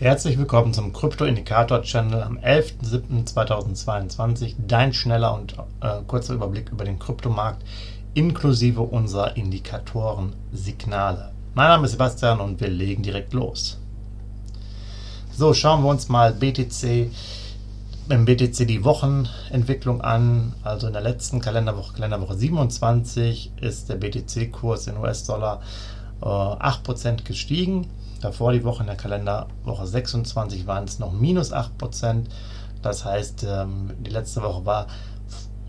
Herzlich 0.00 0.38
willkommen 0.38 0.72
zum 0.72 0.92
Krypto-Indikator-Channel 0.92 2.22
am 2.22 2.38
11.07.2022. 2.38 4.54
Dein 4.64 4.92
schneller 4.92 5.34
und 5.34 5.56
äh, 5.80 6.02
kurzer 6.06 6.34
Überblick 6.34 6.70
über 6.70 6.84
den 6.84 7.00
Kryptomarkt 7.00 7.64
inklusive 8.14 8.82
unserer 8.82 9.36
Indikatoren-Signale. 9.36 11.32
Mein 11.54 11.66
Name 11.66 11.86
ist 11.86 11.90
Sebastian 11.90 12.38
und 12.38 12.60
wir 12.60 12.68
legen 12.68 13.02
direkt 13.02 13.32
los. 13.32 13.80
So, 15.32 15.52
schauen 15.52 15.82
wir 15.82 15.90
uns 15.90 16.08
mal 16.08 16.32
BTC 16.32 17.10
im 18.08 18.24
BTC 18.24 18.68
die 18.68 18.84
Wochenentwicklung 18.84 20.00
an. 20.00 20.54
Also 20.62 20.86
in 20.86 20.92
der 20.92 21.02
letzten 21.02 21.40
Kalenderwoche, 21.40 21.94
Kalenderwoche 21.94 22.36
27, 22.36 23.50
ist 23.60 23.88
der 23.88 23.96
BTC-Kurs 23.96 24.86
in 24.86 24.96
US-Dollar 24.96 25.60
äh, 26.22 26.24
8% 26.24 27.24
gestiegen 27.24 27.88
Davor 28.20 28.52
die 28.52 28.64
Woche 28.64 28.82
in 28.82 28.88
der 28.88 28.96
Kalenderwoche 28.96 29.86
26 29.86 30.66
waren 30.66 30.84
es 30.84 30.98
noch 30.98 31.12
minus 31.12 31.52
8%. 31.52 32.24
Das 32.82 33.04
heißt, 33.04 33.46
ähm, 33.48 33.92
die 33.98 34.10
letzte 34.10 34.42
Woche 34.42 34.64
war 34.66 34.86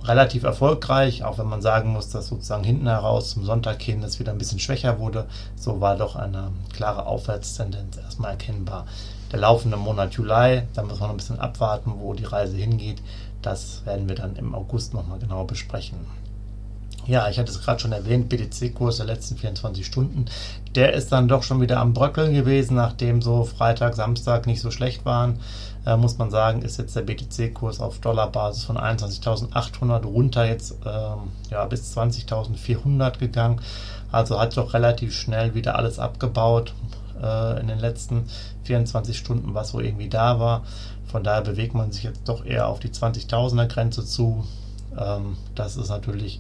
relativ 0.04 0.44
erfolgreich, 0.44 1.24
auch 1.24 1.38
wenn 1.38 1.48
man 1.48 1.62
sagen 1.62 1.92
muss, 1.92 2.10
dass 2.10 2.28
sozusagen 2.28 2.64
hinten 2.64 2.88
heraus 2.88 3.32
zum 3.32 3.44
Sonntag 3.44 3.82
hin 3.82 4.02
es 4.04 4.20
wieder 4.20 4.32
ein 4.32 4.38
bisschen 4.38 4.60
schwächer 4.60 5.00
wurde. 5.00 5.26
So 5.56 5.82
war 5.82 5.96
doch 5.96 6.16
eine 6.16 6.52
klare 6.74 7.06
Aufwärtstendenz 7.06 7.98
erstmal 7.98 8.32
erkennbar. 8.32 8.86
Der 9.32 9.40
laufende 9.40 9.78
Monat 9.78 10.14
Juli, 10.14 10.64
da 10.74 10.84
muss 10.84 11.00
man 11.00 11.10
noch 11.10 11.16
ein 11.16 11.18
bisschen 11.18 11.40
abwarten, 11.40 11.96
wo 12.00 12.14
die 12.14 12.24
Reise 12.26 12.58
hingeht. 12.58 13.02
Das 13.42 13.86
werden 13.86 14.10
wir 14.10 14.16
dann 14.16 14.36
im 14.36 14.56
August 14.56 14.94
nochmal 14.94 15.20
genau 15.20 15.44
besprechen. 15.44 16.00
Ja, 17.10 17.28
ich 17.28 17.40
hatte 17.40 17.52
es 17.52 17.60
gerade 17.64 17.80
schon 17.80 17.92
erwähnt, 17.92 18.30
BTC-Kurs 18.30 18.98
der 18.98 19.08
letzten 19.08 19.36
24 19.36 19.84
Stunden. 19.84 20.26
Der 20.76 20.94
ist 20.94 21.12
dann 21.12 21.28
doch 21.28 21.42
schon 21.42 21.60
wieder 21.60 21.80
am 21.80 21.92
Bröckeln 21.92 22.36
gewesen, 22.36 22.76
nachdem 22.76 23.24
so 23.24 23.46
Freitag, 23.46 23.96
Samstag 23.96 24.46
nicht 24.46 24.62
so 24.62 24.70
schlecht 24.70 25.06
waren. 25.06 25.40
Äh, 25.88 25.98
muss 25.98 26.20
man 26.20 26.30
sagen, 26.30 26.62
ist 26.62 26.78
jetzt 26.78 26.96
der 26.96 27.02
BTC-Kurs 27.02 27.80
auf 27.80 27.98
Dollarbasis 27.98 28.64
von 28.64 28.78
21.800 28.78 30.06
runter 30.06 30.46
jetzt 30.46 30.76
ähm, 30.86 31.32
ja, 31.50 31.66
bis 31.66 31.98
20.400 31.98 33.18
gegangen. 33.18 33.60
Also 34.12 34.40
hat 34.40 34.56
doch 34.56 34.76
relativ 34.76 35.16
schnell 35.16 35.56
wieder 35.56 35.78
alles 35.78 35.98
abgebaut 35.98 36.76
äh, 37.20 37.60
in 37.60 37.66
den 37.66 37.80
letzten 37.80 38.30
24 38.66 39.18
Stunden, 39.18 39.56
was 39.56 39.70
so 39.70 39.80
irgendwie 39.80 40.10
da 40.10 40.40
war. 40.40 40.62
Von 41.08 41.24
daher 41.24 41.42
bewegt 41.42 41.74
man 41.74 41.92
sich 41.92 42.04
jetzt 42.04 42.30
doch 42.30 42.46
eher 42.46 42.68
auf 42.68 42.80
die 42.80 42.90
20.000er 42.90 43.66
Grenze 43.66 44.06
zu. 44.06 44.46
Ähm, 44.96 45.38
das 45.56 45.76
ist 45.76 45.90
natürlich 45.90 46.40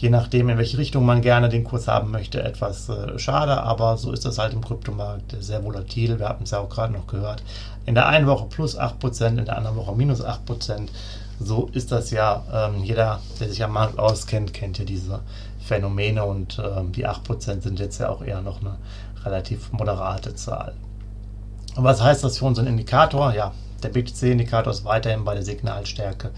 je 0.00 0.08
nachdem, 0.08 0.48
in 0.48 0.56
welche 0.56 0.78
Richtung 0.78 1.04
man 1.04 1.20
gerne 1.20 1.50
den 1.50 1.62
Kurs 1.62 1.86
haben 1.86 2.10
möchte, 2.10 2.42
etwas 2.42 2.88
äh, 2.88 3.18
schade, 3.18 3.62
aber 3.62 3.98
so 3.98 4.12
ist 4.12 4.24
das 4.24 4.38
halt 4.38 4.54
im 4.54 4.64
Kryptomarkt 4.64 5.36
sehr 5.40 5.62
volatil. 5.62 6.18
Wir 6.18 6.28
haben 6.28 6.44
es 6.44 6.52
ja 6.52 6.58
auch 6.58 6.70
gerade 6.70 6.94
noch 6.94 7.06
gehört. 7.06 7.42
In 7.84 7.94
der 7.94 8.08
einen 8.08 8.26
Woche 8.26 8.46
plus 8.46 8.78
8%, 8.78 9.38
in 9.38 9.44
der 9.44 9.58
anderen 9.58 9.76
Woche 9.76 9.94
minus 9.94 10.24
8%. 10.24 10.88
So 11.38 11.68
ist 11.72 11.92
das 11.92 12.10
ja. 12.10 12.42
Ähm, 12.52 12.82
jeder, 12.82 13.20
der 13.38 13.50
sich 13.50 13.62
am 13.62 13.72
Markt 13.72 13.98
auskennt, 13.98 14.54
kennt 14.54 14.78
ja 14.78 14.86
diese 14.86 15.20
Phänomene 15.58 16.24
und 16.24 16.58
ähm, 16.58 16.92
die 16.92 17.06
8% 17.06 17.60
sind 17.60 17.78
jetzt 17.78 17.98
ja 17.98 18.08
auch 18.08 18.22
eher 18.22 18.40
noch 18.40 18.60
eine 18.62 18.76
relativ 19.24 19.70
moderate 19.72 20.34
Zahl. 20.34 20.72
Und 21.76 21.84
was 21.84 22.02
heißt 22.02 22.24
das 22.24 22.38
für 22.38 22.46
unseren 22.46 22.66
Indikator? 22.66 23.34
Ja, 23.34 23.52
der 23.80 23.90
BTC-Indikator 23.90 24.72
ist 24.72 24.84
weiterhin 24.84 25.24
bei 25.24 25.34
der 25.34 25.42
Signalstärke 25.42 26.30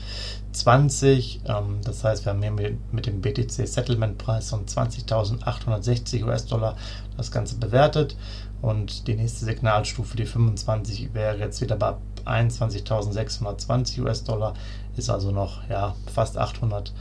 20. 0.53 1.41
Ähm, 1.47 1.81
das 1.85 2.05
heißt, 2.05 2.25
wir 2.25 2.33
haben 2.33 2.43
hier 2.43 2.77
mit 2.93 3.07
dem 3.07 3.21
BTC-Settlement-Preis 3.21 4.51
von 4.51 4.67
20.860 4.67 6.25
US-Dollar 6.25 6.77
das 7.17 7.31
Ganze 7.31 7.57
bewertet. 7.57 8.17
Und 8.61 9.09
die 9.09 9.15
nächste 9.15 9.45
Signalstufe, 9.45 10.17
die 10.17 10.25
25, 10.25 11.15
wäre 11.15 11.39
jetzt 11.39 11.61
wieder 11.61 11.77
bei 11.77 11.95
21.620 12.25 14.01
US-Dollar. 14.03 14.55
Ist 14.97 15.11
also 15.11 15.33
noch 15.33 15.69
ja, 15.69 15.97
fast 16.13 16.39
800 16.39 16.93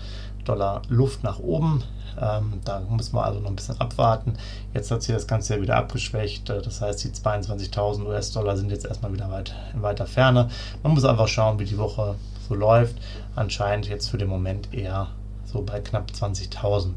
Dollar 0.43 0.81
Luft 0.89 1.23
nach 1.23 1.39
oben. 1.39 1.83
Ähm, 2.19 2.59
da 2.65 2.81
muss 2.81 3.13
man 3.13 3.23
also 3.23 3.39
noch 3.39 3.49
ein 3.49 3.55
bisschen 3.55 3.79
abwarten. 3.79 4.33
Jetzt 4.73 4.91
hat 4.91 5.01
sich 5.01 5.15
das 5.15 5.27
Ganze 5.27 5.55
ja 5.55 5.61
wieder 5.61 5.77
abgeschwächt. 5.77 6.49
Äh, 6.49 6.61
das 6.61 6.81
heißt, 6.81 7.03
die 7.03 7.09
22.000 7.09 8.05
US-Dollar 8.05 8.57
sind 8.57 8.71
jetzt 8.71 8.85
erstmal 8.85 9.13
wieder 9.13 9.31
weit, 9.31 9.55
in 9.73 9.81
weiter 9.81 10.05
Ferne. 10.05 10.49
Man 10.83 10.93
muss 10.93 11.05
einfach 11.05 11.27
schauen, 11.27 11.59
wie 11.59 11.65
die 11.65 11.77
Woche 11.77 12.15
so 12.47 12.55
läuft. 12.55 12.95
Anscheinend 13.35 13.87
jetzt 13.87 14.09
für 14.09 14.17
den 14.17 14.29
Moment 14.29 14.73
eher 14.73 15.07
so 15.45 15.61
bei 15.61 15.79
knapp 15.79 16.11
20.000. 16.11 16.91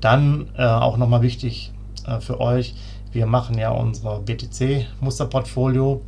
Dann 0.00 0.48
äh, 0.56 0.64
auch 0.64 0.96
nochmal 0.96 1.22
wichtig 1.22 1.72
äh, 2.06 2.20
für 2.20 2.40
euch, 2.40 2.74
wir 3.12 3.26
machen 3.26 3.56
ja 3.58 3.70
unser 3.70 4.20
BTC-Musterportfolio. 4.20 6.02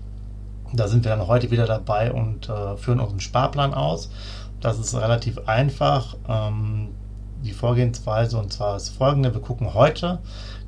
Da 0.73 0.87
sind 0.87 1.05
wir 1.05 1.17
dann 1.17 1.27
heute 1.27 1.51
wieder 1.51 1.67
dabei 1.67 2.13
und 2.13 2.49
äh, 2.49 2.77
führen 2.77 3.01
unseren 3.01 3.21
Sparplan 3.21 3.75
aus. 3.75 4.11
Das 4.61 4.79
ist 4.79 4.95
relativ 4.95 5.39
einfach. 5.47 6.17
Ähm, 6.29 6.89
die 7.43 7.53
Vorgehensweise 7.53 8.39
und 8.39 8.53
zwar 8.53 8.77
ist 8.77 8.91
folgende: 8.91 9.33
Wir 9.33 9.41
gucken 9.41 9.75
heute 9.75 10.19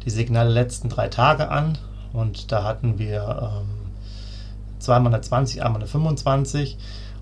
die 0.05 0.11
Signale 0.11 0.51
letzten 0.51 0.89
drei 0.89 1.09
Tage 1.09 1.51
an. 1.51 1.79
Und 2.13 2.53
da 2.53 2.65
hatten 2.65 2.99
wir 2.99 3.63
ähm, 3.63 3.93
zweimal 4.79 5.15
eine 5.15 5.23
20, 5.23 5.63
einmal 5.63 5.81
eine 5.81 5.89
25 5.89 6.77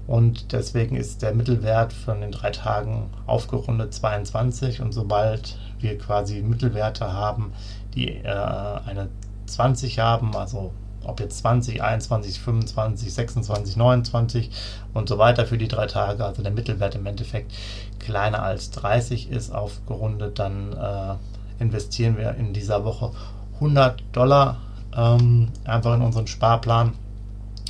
und 0.06 0.52
deswegen 0.52 0.96
ist 0.96 1.22
der 1.22 1.34
Mittelwert 1.34 1.92
von 1.92 2.20
den 2.20 2.32
drei 2.32 2.50
Tagen 2.50 3.10
aufgerundet 3.26 3.94
22 3.94 4.80
und 4.80 4.92
sobald 4.92 5.56
wir 5.78 5.96
quasi 5.98 6.42
Mittelwerte 6.42 7.12
haben, 7.12 7.52
die 7.94 8.08
äh, 8.08 8.26
eine 8.26 9.08
20 9.46 10.00
haben, 10.00 10.34
also 10.34 10.72
ob 11.04 11.20
jetzt 11.20 11.38
20, 11.38 11.82
21, 11.82 12.40
25, 12.40 13.12
26, 13.12 13.76
29 13.76 14.50
und 14.92 15.08
so 15.08 15.18
weiter 15.18 15.46
für 15.46 15.58
die 15.58 15.68
drei 15.68 15.86
Tage, 15.86 16.24
also 16.24 16.42
der 16.42 16.52
Mittelwert 16.52 16.94
im 16.94 17.06
Endeffekt 17.06 17.52
kleiner 17.98 18.42
als 18.42 18.70
30 18.70 19.30
ist. 19.30 19.52
Aufgerundet, 19.52 20.38
dann 20.38 20.72
äh, 20.72 21.62
investieren 21.62 22.16
wir 22.16 22.34
in 22.34 22.52
dieser 22.52 22.84
Woche 22.84 23.12
100 23.54 24.02
Dollar. 24.12 24.58
Ähm, 24.96 25.48
einfach 25.64 25.94
in 25.94 26.02
unseren 26.02 26.26
Sparplan. 26.26 26.94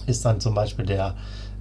Ist 0.06 0.24
dann 0.24 0.40
zum 0.40 0.54
Beispiel 0.54 0.86
der 0.86 1.14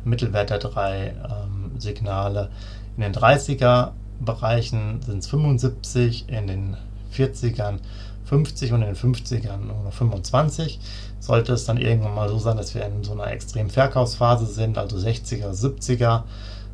Mittelwert 0.05 0.49
der 0.49 0.59
drei 0.59 1.13
ähm, 1.29 1.71
Signale 1.77 2.49
in 2.95 3.03
den 3.03 3.13
30er 3.13 3.91
Bereichen. 4.19 5.01
Sind 5.01 5.19
es 5.19 5.27
75, 5.27 6.29
in 6.29 6.47
den 6.47 6.77
40ern 7.15 7.79
50 8.25 8.73
und 8.73 8.81
in 8.83 8.93
den 8.93 8.95
50ern 8.95 9.57
nur 9.57 9.91
25. 9.91 10.79
Sollte 11.19 11.53
es 11.53 11.65
dann 11.65 11.77
irgendwann 11.77 12.15
mal 12.15 12.29
so 12.29 12.37
sein, 12.37 12.57
dass 12.57 12.75
wir 12.75 12.85
in 12.85 13.03
so 13.03 13.13
einer 13.13 13.27
extremen 13.27 13.69
Verkaufsphase 13.69 14.45
sind, 14.45 14.77
also 14.77 14.97
60er, 14.97 15.51
70er 15.51 16.23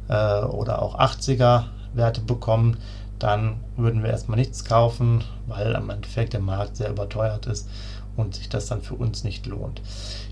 äh, 0.09 0.45
oder 0.45 0.81
auch 0.81 0.99
80er 0.99 1.63
Werte 1.93 2.21
bekommen, 2.21 2.77
dann 3.19 3.55
würden 3.77 4.03
wir 4.03 4.09
erstmal 4.09 4.37
nichts 4.37 4.65
kaufen, 4.65 5.23
weil 5.47 5.71
im 5.71 5.89
Endeffekt 5.89 6.33
der 6.33 6.41
Markt 6.41 6.75
sehr 6.75 6.89
überteuert 6.89 7.45
ist 7.47 7.69
und 8.17 8.35
sich 8.35 8.49
das 8.49 8.67
dann 8.67 8.81
für 8.81 8.95
uns 8.95 9.23
nicht 9.23 9.45
lohnt. 9.45 9.81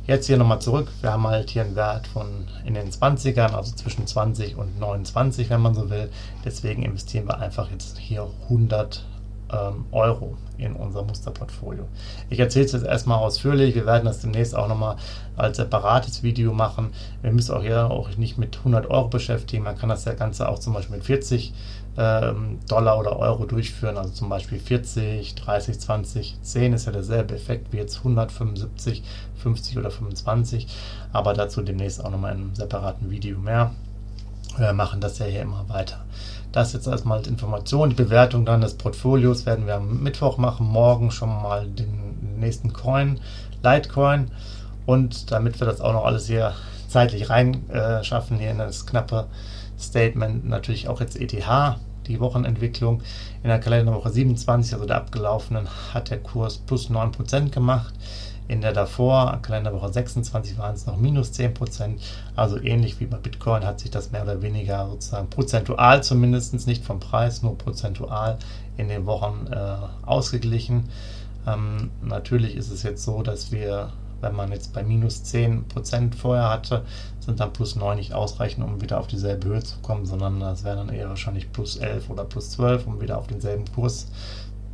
Jetzt 0.06 0.28
hier 0.28 0.38
nochmal 0.38 0.62
zurück. 0.62 0.90
Wir 1.02 1.12
haben 1.14 1.28
halt 1.28 1.50
hier 1.50 1.64
einen 1.64 1.76
Wert 1.76 2.08
von 2.08 2.48
in 2.66 2.74
den 2.74 2.92
20ern, 2.92 3.54
also 3.54 3.74
zwischen 3.74 4.06
20 4.06 4.58
und 4.58 4.80
29, 4.80 5.50
wenn 5.50 5.62
man 5.62 5.74
so 5.74 5.90
will. 5.90 6.10
Deswegen 6.44 6.84
investieren 6.84 7.28
wir 7.28 7.40
einfach 7.40 7.72
jetzt 7.72 7.98
hier 7.98 8.28
100 8.44 9.06
ähm, 9.54 9.86
Euro 9.92 10.36
in 10.58 10.74
unser 10.74 11.04
Musterportfolio. 11.04 11.88
Ich 12.30 12.40
erzähle 12.40 12.66
es 12.66 12.72
jetzt 12.72 12.86
erstmal 12.86 13.20
ausführlich. 13.20 13.76
Wir 13.76 13.86
werden 13.86 14.06
das 14.06 14.20
demnächst 14.20 14.56
auch 14.56 14.68
nochmal 14.68 14.98
als 15.36 15.58
separates 15.58 16.24
Video 16.24 16.54
machen. 16.54 16.92
Wir 17.22 17.32
müssen 17.32 17.56
auch 17.56 17.62
hier 17.62 17.90
auch 17.90 18.16
nicht 18.18 18.38
mit 18.38 18.58
100 18.58 18.90
Euro 18.90 19.08
beschäftigen. 19.08 19.64
Man 19.64 19.78
kann 19.78 19.90
das 19.90 20.06
Ganze 20.06 20.48
auch 20.48 20.60
zum 20.60 20.74
Beispiel 20.74 20.98
mit 20.98 21.06
40 21.06 21.54
ähm, 21.98 22.60
Dollar 22.68 23.00
oder 23.00 23.18
Euro 23.18 23.46
durchführen. 23.46 23.98
Also 23.98 24.12
zum 24.12 24.30
Beispiel 24.30 24.60
40, 24.60 25.36
30, 25.36 25.80
20, 25.80 26.38
10 26.42 26.74
ist 26.74 26.86
ja 26.86 26.92
derselbe 26.92 27.36
Effekt 27.36 27.72
wie 27.72 27.78
jetzt 27.78 27.98
175, 28.00 29.04
50 29.38 29.78
oder 29.78 29.92
25. 29.92 30.68
Aber 31.12 31.34
dazu 31.34 31.62
demnächst 31.62 32.04
auch 32.04 32.10
nochmal 32.10 32.34
in 32.34 32.42
einem 32.42 32.56
separaten 32.56 33.10
Video 33.10 33.38
mehr. 33.38 33.72
Wir 34.58 34.74
machen 34.74 35.02
das 35.02 35.18
ja 35.18 35.26
hier 35.26 35.42
immer 35.42 35.68
weiter. 35.70 36.06
Das 36.52 36.74
jetzt 36.74 36.86
erstmal 36.86 37.18
als 37.18 37.28
Information. 37.28 37.90
Die 37.90 37.96
Bewertung 37.96 38.46
dann 38.46 38.62
des 38.62 38.76
Portfolios 38.76 39.48
werden 39.48 39.66
wir 39.66 39.76
am 39.76 40.04
Mittwoch 40.04 40.38
machen. 40.38 40.68
Morgen 40.68 41.10
schon 41.10 41.30
mal 41.30 41.66
den 41.66 42.40
nächsten 42.40 42.72
Coin, 42.72 43.20
Litecoin. 43.64 44.30
Und 44.86 45.32
damit 45.32 45.60
wir 45.60 45.66
das 45.66 45.82
auch 45.82 45.94
noch 45.94 46.06
alles 46.06 46.28
hier 46.28 46.54
zeitlich 46.88 47.32
reinschaffen, 47.32 48.38
äh, 48.38 48.40
hier 48.40 48.52
in 48.52 48.60
das 48.60 48.86
knappe 48.86 49.26
Statement, 49.80 50.48
natürlich 50.48 50.88
auch 50.88 51.02
jetzt 51.02 51.20
ETH. 51.20 51.78
die 52.08 52.20
Wochenentwicklung. 52.20 53.02
In 53.44 53.50
der 53.50 53.60
Kalenderwoche 53.60 54.10
27, 54.10 54.74
also 54.74 54.86
der 54.86 54.98
abgelaufenen, 54.98 55.70
hat 55.94 56.10
der 56.10 56.20
Kurs 56.20 56.58
plus 56.58 56.90
9% 56.90 57.50
gemacht. 57.50 57.94
In 58.48 58.62
der 58.62 58.74
davor, 58.74 59.40
Kalenderwoche 59.42 59.94
26, 59.94 60.58
waren 60.58 60.76
es 60.76 60.86
noch 60.86 60.98
minus 60.98 61.32
10%. 61.32 62.00
Also 62.36 62.60
ähnlich 62.60 63.00
wie 63.00 63.06
bei 63.06 63.18
Bitcoin 63.18 63.66
hat 63.66 63.80
sich 63.80 63.92
das 63.92 64.12
mehr 64.12 64.24
oder 64.24 64.42
weniger 64.42 64.88
sozusagen 64.90 65.30
prozentual 65.30 66.04
zumindest, 66.04 66.68
nicht 66.68 66.84
vom 66.84 67.00
Preis, 67.00 67.42
nur 67.42 67.58
prozentual 67.58 68.38
in 68.78 68.90
den 68.90 69.06
Wochen 69.06 69.48
äh, 69.52 69.76
ausgeglichen. 70.06 70.90
Ähm, 71.48 71.92
natürlich 72.02 72.56
ist 72.56 72.70
es 72.70 72.84
jetzt 72.84 73.04
so, 73.04 73.22
dass 73.22 73.52
wir 73.52 73.92
wenn 74.24 74.36
man 74.36 74.52
jetzt 74.52 74.74
bei 74.74 74.84
minus 74.84 75.22
10% 75.26 76.16
vorher 76.16 76.50
hatte, 76.50 76.86
sind 77.20 77.40
dann 77.40 77.54
plus 77.54 77.76
9 77.76 77.98
nicht 77.98 78.14
ausreichend, 78.14 78.66
um 78.66 78.82
wieder 78.82 79.00
auf 79.00 79.08
dieselbe 79.08 79.50
Höhe 79.50 79.64
zu 79.64 79.78
kommen, 79.82 80.06
sondern 80.06 80.40
das 80.40 80.64
wäre 80.64 80.78
dann 80.78 80.90
eher 80.90 81.10
wahrscheinlich 81.10 81.52
plus 81.52 81.76
11 81.76 82.10
oder 82.10 82.24
plus 82.24 82.52
12, 82.52 82.88
um 82.88 83.02
wieder 83.02 83.18
auf 83.18 83.28
denselben 83.28 83.66
Kurs 83.76 84.08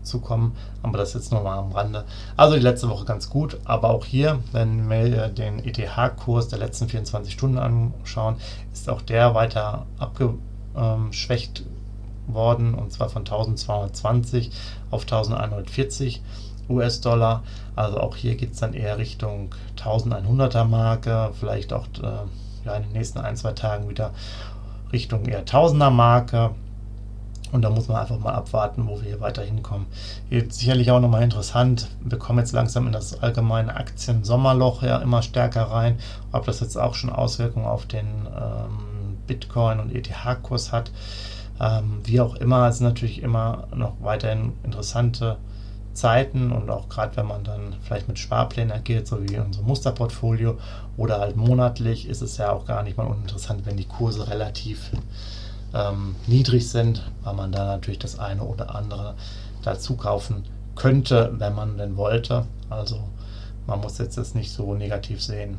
zu 0.09 0.19
kommen. 0.19 0.55
Aber 0.83 0.97
das 0.97 1.13
jetzt 1.13 1.31
nur 1.31 1.41
mal 1.41 1.57
am 1.57 1.71
Rande. 1.71 2.03
Also 2.35 2.55
die 2.55 2.61
letzte 2.61 2.89
Woche 2.89 3.05
ganz 3.05 3.29
gut, 3.29 3.59
aber 3.65 3.89
auch 3.89 4.05
hier, 4.05 4.39
wenn 4.51 4.89
wir 4.89 5.29
den 5.29 5.63
ETH-Kurs 5.63 6.49
der 6.49 6.59
letzten 6.59 6.89
24 6.89 7.33
Stunden 7.33 7.57
anschauen, 7.57 8.35
ist 8.73 8.89
auch 8.89 9.01
der 9.01 9.35
weiter 9.35 9.85
abgeschwächt 9.99 11.63
worden 12.27 12.73
und 12.73 12.91
zwar 12.91 13.09
von 13.09 13.21
1220 13.21 14.51
auf 14.91 15.03
1140 15.03 16.21
US-Dollar. 16.69 17.43
Also 17.75 17.99
auch 17.99 18.15
hier 18.15 18.35
geht 18.35 18.53
es 18.53 18.59
dann 18.59 18.73
eher 18.73 18.97
Richtung 18.97 19.55
1100er 19.77 20.65
Marke, 20.65 21.31
vielleicht 21.39 21.73
auch 21.73 21.87
äh, 22.01 22.65
ja, 22.65 22.75
in 22.75 22.83
den 22.83 22.91
nächsten 22.91 23.19
ein, 23.19 23.35
zwei 23.35 23.53
Tagen 23.53 23.89
wieder 23.89 24.11
Richtung 24.91 25.25
eher 25.25 25.45
1000er 25.45 25.89
Marke. 25.89 26.51
Und 27.51 27.63
da 27.63 27.69
muss 27.69 27.87
man 27.87 27.97
einfach 27.97 28.19
mal 28.19 28.33
abwarten, 28.33 28.87
wo 28.87 28.97
wir 29.01 29.07
hier 29.07 29.21
weiter 29.21 29.41
hinkommen. 29.41 29.87
Jetzt 30.29 30.59
sicherlich 30.59 30.91
auch 30.91 30.99
nochmal 30.99 31.23
interessant, 31.23 31.87
wir 32.01 32.19
kommen 32.19 32.39
jetzt 32.39 32.51
langsam 32.51 32.85
in 32.87 32.93
das 32.93 33.21
allgemeine 33.21 33.75
Aktien-Sommerloch 33.75 34.83
ja 34.83 34.97
immer 34.97 35.21
stärker 35.21 35.63
rein. 35.63 35.97
Ob 36.31 36.45
das 36.45 36.59
jetzt 36.59 36.77
auch 36.77 36.93
schon 36.93 37.09
Auswirkungen 37.09 37.65
auf 37.65 37.85
den 37.85 38.05
ähm, 38.05 39.17
Bitcoin- 39.27 39.79
und 39.79 39.95
ETH-Kurs 39.95 40.71
hat. 40.71 40.91
Ähm, 41.59 42.01
wie 42.03 42.21
auch 42.21 42.35
immer, 42.35 42.67
es 42.67 42.77
sind 42.77 42.87
natürlich 42.87 43.21
immer 43.21 43.67
noch 43.75 43.93
weiterhin 44.01 44.53
interessante 44.63 45.37
Zeiten 45.93 46.51
und 46.51 46.69
auch 46.69 46.87
gerade 46.87 47.17
wenn 47.17 47.27
man 47.27 47.43
dann 47.43 47.75
vielleicht 47.81 48.07
mit 48.07 48.17
Sparplänen 48.17 48.71
agiert, 48.71 49.07
so 49.07 49.21
wie 49.21 49.37
unser 49.37 49.63
Musterportfolio 49.63 50.57
oder 50.97 51.19
halt 51.19 51.35
monatlich, 51.35 52.07
ist 52.07 52.21
es 52.21 52.37
ja 52.37 52.51
auch 52.51 52.65
gar 52.65 52.83
nicht 52.83 52.97
mal 52.97 53.07
uninteressant, 53.07 53.65
wenn 53.65 53.75
die 53.75 53.87
Kurse 53.87 54.29
relativ 54.29 54.91
ähm, 55.73 56.15
niedrig 56.27 56.69
sind, 56.69 57.03
weil 57.23 57.33
man 57.33 57.51
da 57.51 57.65
natürlich 57.65 57.99
das 57.99 58.19
eine 58.19 58.43
oder 58.43 58.75
andere 58.75 59.15
dazu 59.63 59.95
kaufen 59.95 60.45
könnte, 60.75 61.33
wenn 61.37 61.55
man 61.55 61.77
denn 61.77 61.97
wollte. 61.97 62.45
Also 62.69 62.99
man 63.67 63.81
muss 63.81 63.97
jetzt 63.97 64.17
das 64.17 64.35
nicht 64.35 64.51
so 64.51 64.73
negativ 64.73 65.21
sehen 65.21 65.57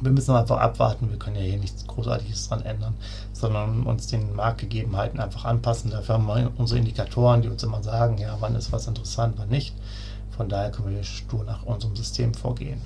wir 0.00 0.10
müssen 0.10 0.34
einfach 0.34 0.58
abwarten, 0.58 1.10
wir 1.10 1.18
können 1.18 1.36
ja 1.36 1.42
hier 1.42 1.58
nichts 1.58 1.86
Großartiges 1.86 2.48
dran 2.48 2.62
ändern, 2.62 2.94
sondern 3.32 3.84
uns 3.84 4.06
den 4.06 4.34
Marktgegebenheiten 4.34 5.20
einfach 5.20 5.44
anpassen. 5.44 5.90
Dafür 5.90 6.16
haben 6.16 6.26
wir 6.26 6.52
unsere 6.56 6.78
Indikatoren, 6.78 7.42
die 7.42 7.48
uns 7.48 7.62
immer 7.62 7.82
sagen, 7.82 8.18
ja, 8.18 8.36
wann 8.40 8.54
ist 8.54 8.72
was 8.72 8.86
interessant, 8.86 9.34
wann 9.38 9.48
nicht. 9.48 9.74
Von 10.36 10.48
daher 10.48 10.70
können 10.70 10.94
wir 10.94 11.02
stur 11.02 11.44
nach 11.44 11.62
unserem 11.62 11.96
System 11.96 12.34
vorgehen. 12.34 12.80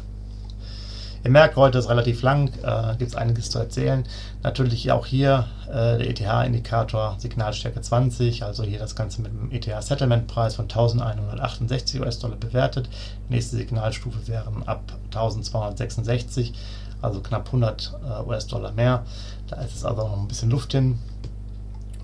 Ihr 1.22 1.30
merkt, 1.30 1.56
heute 1.56 1.76
ist 1.78 1.90
relativ 1.90 2.22
lang, 2.22 2.48
äh, 2.62 2.96
gibt 2.96 3.10
es 3.10 3.14
einiges 3.14 3.50
zu 3.50 3.58
erzählen. 3.58 4.04
Natürlich 4.42 4.90
auch 4.90 5.04
hier 5.04 5.48
äh, 5.68 5.98
der 5.98 6.08
ETH-Indikator 6.08 7.16
Signalstärke 7.18 7.82
20, 7.82 8.42
also 8.42 8.62
hier 8.62 8.78
das 8.78 8.96
Ganze 8.96 9.20
mit 9.20 9.30
dem 9.30 9.52
ETH-Settlement-Preis 9.52 10.54
von 10.54 10.64
1168 10.64 12.00
US-Dollar 12.00 12.36
bewertet. 12.36 12.88
Nächste 13.28 13.56
Signalstufe 13.56 14.28
wären 14.28 14.66
ab 14.66 14.80
1266 15.14 16.54
also 17.02 17.20
knapp 17.20 17.46
100 17.46 17.92
äh, 18.02 18.28
US-Dollar 18.28 18.72
mehr. 18.72 19.04
Da 19.46 19.56
ist 19.56 19.76
es 19.76 19.84
also 19.84 20.08
noch 20.08 20.18
ein 20.18 20.28
bisschen 20.28 20.50
Luft 20.50 20.72
hin. 20.72 20.98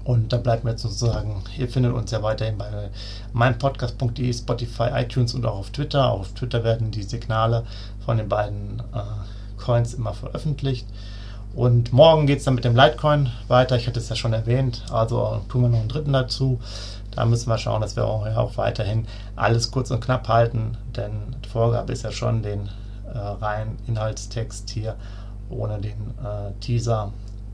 Und 0.07 0.33
da 0.33 0.37
bleibt 0.37 0.63
mir 0.63 0.71
jetzt 0.71 0.83
sozusagen, 0.83 1.43
ihr 1.59 1.69
findet 1.69 1.93
uns 1.93 2.13
ja 2.13 2.23
weiterhin 2.23 2.57
bei 2.57 2.91
meinpodcast.de, 3.33 4.33
Spotify, 4.33 4.91
iTunes 4.95 5.35
und 5.35 5.45
auch 5.45 5.59
auf 5.59 5.71
Twitter. 5.71 6.13
Auch 6.13 6.21
auf 6.21 6.33
Twitter 6.33 6.63
werden 6.63 6.93
die 6.93 7.03
Signale 7.03 7.65
von 8.05 8.17
den 8.17 8.29
beiden 8.29 8.85
äh, 8.95 9.61
Coins 9.61 9.95
immer 9.95 10.15
veröffentlicht. 10.15 10.87
Und 11.57 11.93
morgen 11.93 12.29
geht 12.29 12.39
es 12.39 12.45
dann 12.45 12.55
mit 12.55 12.65
dem 12.65 12.77
Litecoin 12.77 13.31
weiter. 13.49 13.75
Ich 13.75 13.89
hatte 13.89 13.99
es 13.99 14.09
ja 14.09 14.15
schon 14.15 14.33
erwähnt. 14.33 14.85
Also 14.93 15.41
tun 15.49 15.63
wir 15.63 15.69
noch 15.71 15.81
einen 15.81 15.89
dritten 15.89 16.13
dazu. 16.13 16.61
Da 17.11 17.25
müssen 17.25 17.49
wir 17.49 17.59
schauen, 17.59 17.81
dass 17.81 17.97
wir 17.97 18.05
auch, 18.05 18.27
ja, 18.27 18.37
auch 18.37 18.57
weiterhin 18.59 19.09
alles 19.35 19.73
kurz 19.73 19.91
und 19.91 20.05
knapp 20.05 20.29
halten. 20.29 20.79
Denn 20.95 21.35
die 21.45 21.49
Vorgabe 21.49 21.93
ist 21.93 22.05
ja 22.05 22.13
schon, 22.13 22.45
den 22.45 22.69
äh, 23.13 23.19
rein 23.19 23.77
Inhaltstext 23.89 24.71
hier 24.71 24.95
ohne 25.51 25.81
den 25.81 26.15
äh, 26.23 26.53
Teaser 26.61 27.13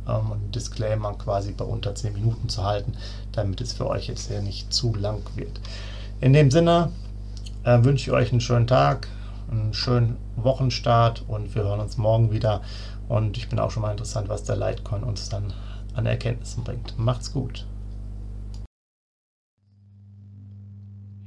ähm, 0.09 0.31
und 0.31 0.55
Disclaimer 0.55 1.15
quasi 1.15 1.53
bei 1.53 1.65
unter 1.65 1.95
10 1.95 2.13
Minuten 2.13 2.49
zu 2.49 2.65
halten, 2.65 2.95
damit 3.33 3.61
es 3.61 3.73
für 3.73 3.87
euch 3.89 4.09
jetzt 4.09 4.29
hier 4.29 4.43
nicht 4.43 4.73
zu 4.73 4.95
lang 4.95 5.23
wird. 5.37 5.61
In 6.21 6.33
dem 6.33 6.51
Sinne 6.51 6.91
äh, 7.65 7.83
wünsche 7.83 8.11
ich 8.11 8.13
euch 8.13 8.31
einen 8.33 8.41
schönen 8.41 8.67
Tag, 8.67 9.09
einen 9.51 9.75
schönen 9.75 10.17
Wochenstart 10.37 11.25
und 11.29 11.55
wir 11.55 11.63
hören 11.65 11.81
uns 11.81 11.97
morgen 11.97 12.33
wieder. 12.33 12.63
Und 13.09 13.37
ich 13.37 13.49
bin 13.49 13.59
auch 13.59 13.71
schon 13.71 13.83
mal 13.83 13.91
interessant, 13.91 14.29
was 14.29 14.45
der 14.45 14.57
Litecoin 14.57 15.03
uns 15.03 15.29
dann 15.29 15.53
an 15.95 16.07
Erkenntnissen 16.07 16.65
bringt. 16.65 16.99
Macht's 16.99 17.33
gut. 17.33 17.67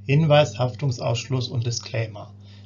Hinweis, 0.05 0.59
Haftungsausschluss 0.59 1.47
und 1.47 1.65
Disclaimer. 1.65 2.31